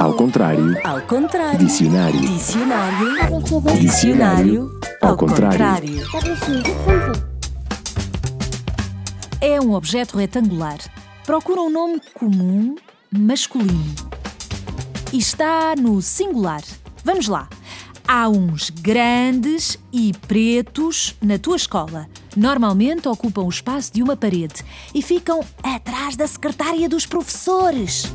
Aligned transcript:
Ao 0.00 0.14
contrário. 0.14 0.76
Ao 0.84 1.00
contrário. 1.02 1.58
Dicionário. 1.58 2.20
Dicionário. 2.20 3.42
Dicionário. 3.78 4.80
Ao 5.00 5.16
contrário. 5.16 6.02
É 9.40 9.60
um 9.60 9.74
objeto 9.74 10.18
retangular. 10.18 10.78
Procura 11.24 11.60
um 11.60 11.70
nome 11.70 12.00
comum 12.14 12.74
masculino. 13.12 13.94
E 15.12 15.18
está 15.18 15.76
no 15.76 16.02
singular. 16.02 16.62
Vamos 17.04 17.28
lá. 17.28 17.48
Há 18.08 18.28
uns 18.28 18.70
grandes 18.70 19.78
e 19.92 20.12
pretos 20.26 21.14
na 21.22 21.38
tua 21.38 21.54
escola. 21.54 22.08
Normalmente 22.36 23.06
ocupam 23.06 23.42
o 23.42 23.48
espaço 23.48 23.92
de 23.92 24.02
uma 24.02 24.16
parede 24.16 24.64
e 24.92 25.00
ficam 25.00 25.44
atrás 25.62 26.16
da 26.16 26.26
secretária 26.26 26.88
dos 26.88 27.06
professores. 27.06 28.10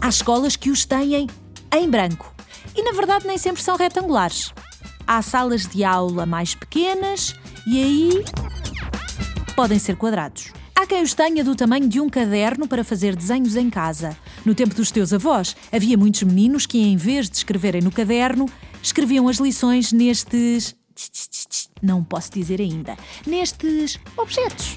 Há 0.00 0.08
escolas 0.08 0.56
que 0.56 0.70
os 0.70 0.84
têm 0.84 1.26
em 1.74 1.90
branco 1.90 2.32
e, 2.74 2.82
na 2.82 2.92
verdade, 2.92 3.26
nem 3.26 3.36
sempre 3.36 3.62
são 3.62 3.76
retangulares. 3.76 4.52
Há 5.06 5.20
salas 5.22 5.66
de 5.66 5.82
aula 5.82 6.24
mais 6.24 6.54
pequenas 6.54 7.34
e 7.66 7.82
aí 7.82 8.24
podem 9.56 9.78
ser 9.78 9.96
quadrados. 9.96 10.52
Há 10.74 10.86
quem 10.86 11.02
os 11.02 11.14
tenha 11.14 11.42
do 11.42 11.56
tamanho 11.56 11.88
de 11.88 12.00
um 12.00 12.08
caderno 12.08 12.68
para 12.68 12.84
fazer 12.84 13.16
desenhos 13.16 13.56
em 13.56 13.68
casa. 13.68 14.16
No 14.44 14.54
tempo 14.54 14.74
dos 14.74 14.92
teus 14.92 15.12
avós, 15.12 15.56
havia 15.72 15.98
muitos 15.98 16.22
meninos 16.22 16.66
que, 16.66 16.78
em 16.78 16.96
vez 16.96 17.28
de 17.28 17.36
escreverem 17.36 17.82
no 17.82 17.90
caderno, 17.90 18.46
escreviam 18.80 19.26
as 19.28 19.38
lições 19.38 19.92
nestes. 19.92 20.76
Não 21.82 22.04
posso 22.04 22.30
dizer 22.30 22.60
ainda. 22.60 22.96
Nestes 23.26 23.98
objetos. 24.16 24.76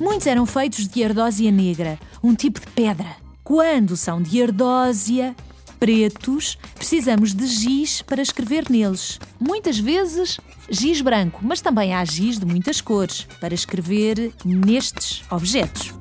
Muitos 0.00 0.26
eram 0.26 0.46
feitos 0.46 0.86
de 0.86 1.02
ardósia 1.02 1.50
negra, 1.50 1.98
um 2.22 2.34
tipo 2.34 2.60
de 2.60 2.66
pedra. 2.68 3.21
Quando 3.44 3.96
são 3.96 4.22
de 4.22 4.40
ardósia 4.40 5.34
pretos, 5.80 6.56
precisamos 6.76 7.34
de 7.34 7.44
giz 7.44 8.02
para 8.02 8.22
escrever 8.22 8.70
neles. 8.70 9.18
Muitas 9.40 9.80
vezes 9.80 10.38
giz 10.70 11.00
branco, 11.00 11.40
mas 11.42 11.60
também 11.60 11.92
há 11.92 12.04
giz 12.04 12.38
de 12.38 12.46
muitas 12.46 12.80
cores 12.80 13.26
para 13.40 13.52
escrever 13.52 14.32
nestes 14.44 15.24
objetos. 15.28 15.92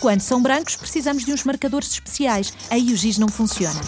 Quando 0.00 0.20
são 0.20 0.42
brancos, 0.42 0.76
precisamos 0.76 1.26
de 1.26 1.32
uns 1.32 1.44
marcadores 1.44 1.90
especiais. 1.90 2.54
Aí 2.70 2.90
o 2.92 2.96
giz 2.96 3.18
não 3.18 3.28
funciona. 3.28 3.80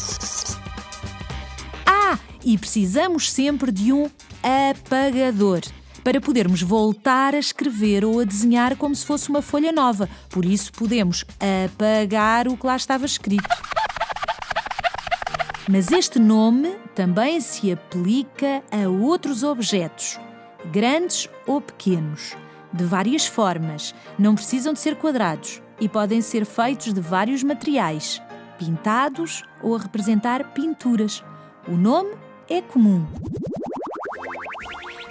Ah, 1.86 2.18
e 2.44 2.58
precisamos 2.58 3.32
sempre 3.32 3.72
de 3.72 3.94
um 3.94 4.10
apagador 4.42 5.62
para 6.08 6.22
podermos 6.22 6.62
voltar 6.62 7.34
a 7.34 7.38
escrever 7.38 8.02
ou 8.02 8.18
a 8.18 8.24
desenhar 8.24 8.76
como 8.76 8.94
se 8.94 9.04
fosse 9.04 9.28
uma 9.28 9.42
folha 9.42 9.70
nova. 9.70 10.08
Por 10.30 10.42
isso, 10.42 10.72
podemos 10.72 11.22
apagar 11.66 12.48
o 12.48 12.56
que 12.56 12.66
lá 12.66 12.76
estava 12.76 13.04
escrito. 13.04 13.46
Mas 15.68 15.92
este 15.92 16.18
nome 16.18 16.70
também 16.94 17.38
se 17.42 17.70
aplica 17.70 18.62
a 18.72 18.88
outros 18.88 19.42
objetos, 19.42 20.18
grandes 20.72 21.28
ou 21.46 21.60
pequenos, 21.60 22.34
de 22.72 22.84
várias 22.84 23.26
formas, 23.26 23.94
não 24.18 24.34
precisam 24.34 24.72
de 24.72 24.80
ser 24.80 24.96
quadrados 24.96 25.60
e 25.78 25.90
podem 25.90 26.22
ser 26.22 26.46
feitos 26.46 26.94
de 26.94 27.02
vários 27.02 27.42
materiais, 27.42 28.22
pintados 28.58 29.44
ou 29.62 29.76
a 29.76 29.78
representar 29.78 30.54
pinturas. 30.54 31.22
O 31.68 31.76
nome 31.76 32.16
é 32.48 32.62
comum. 32.62 33.06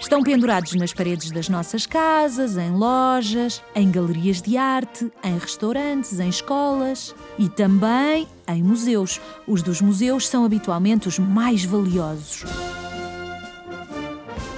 Estão 0.07 0.23
pendurados 0.23 0.73
nas 0.75 0.93
paredes 0.93 1.31
das 1.31 1.49
nossas 1.49 1.85
casas, 1.85 2.55
em 2.55 2.71
lojas, 2.71 3.61
em 3.75 3.91
galerias 3.91 4.41
de 4.41 4.55
arte, 4.55 5.11
em 5.21 5.37
restaurantes, 5.37 6.17
em 6.17 6.29
escolas 6.29 7.13
e 7.37 7.49
também 7.49 8.25
em 8.47 8.63
museus. 8.63 9.19
Os 9.45 9.61
dos 9.61 9.81
museus 9.81 10.25
são 10.25 10.45
habitualmente 10.45 11.09
os 11.09 11.19
mais 11.19 11.65
valiosos. 11.65 12.45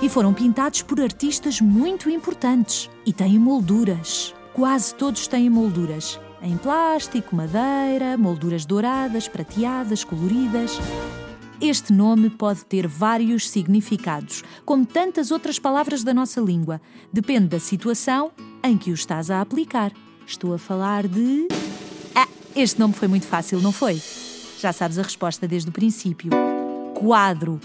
E 0.04 0.08
foram 0.08 0.36
pintados 0.36 0.84
por 0.84 1.02
artistas 1.02 1.60
muito 1.60 2.12
importantes 2.12 2.88
e 3.04 3.12
têm 3.12 3.40
molduras. 3.40 4.36
Quase 4.54 4.94
todos 4.94 5.26
têm 5.26 5.50
molduras. 5.50 6.20
Em 6.44 6.58
plástico, 6.58 7.36
madeira, 7.36 8.16
molduras 8.20 8.68
douradas, 8.68 9.28
prateadas, 9.28 10.04
coloridas. 10.04 10.80
Este 11.62 11.92
nome 11.92 12.30
pode 12.30 12.64
ter 12.64 12.88
vários 12.88 13.50
significados, 13.50 14.46
como 14.64 14.86
tantas 14.86 15.30
outras 15.30 15.60
palavras 15.60 16.06
da 16.06 16.14
nossa 16.14 16.40
língua. 16.40 16.80
Depende 17.12 17.48
da 17.48 17.60
situação 17.60 18.32
em 18.64 18.78
que 18.78 18.92
o 18.92 18.94
estás 18.94 19.30
a 19.30 19.42
aplicar. 19.42 19.92
Estou 20.26 20.54
a 20.54 20.58
falar 20.58 21.06
de. 21.06 21.50
Ah, 22.16 22.30
este 22.56 22.80
nome 22.80 22.94
foi 22.94 23.10
muito 23.10 23.28
fácil, 23.28 23.60
não 23.60 23.74
foi? 23.74 24.02
Já 24.58 24.72
sabes 24.72 24.98
a 24.98 25.02
resposta 25.02 25.50
desde 25.50 25.70
o 25.70 25.74
princípio. 25.74 26.32
Quadro. 26.96 27.60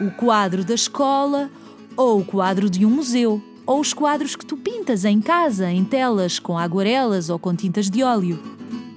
O 0.00 0.10
quadro 0.12 0.64
da 0.64 0.74
escola 0.74 1.50
ou 1.98 2.20
o 2.20 2.24
quadro 2.24 2.70
de 2.70 2.86
um 2.86 2.90
museu. 2.90 3.42
Ou 3.66 3.80
os 3.80 3.92
quadros 3.92 4.34
que 4.34 4.46
tu 4.46 4.56
pintas 4.56 5.04
em 5.04 5.20
casa, 5.20 5.70
em 5.70 5.84
telas, 5.84 6.38
com 6.38 6.56
aguarelas 6.56 7.28
ou 7.28 7.38
com 7.38 7.54
tintas 7.54 7.90
de 7.90 8.02
óleo. 8.02 8.42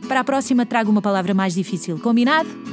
Para 0.07 0.21
a 0.21 0.23
próxima, 0.23 0.65
trago 0.65 0.89
uma 0.89 1.01
palavra 1.01 1.33
mais 1.33 1.53
difícil, 1.53 1.99
combinado? 1.99 2.72